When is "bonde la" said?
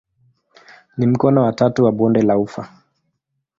1.91-2.37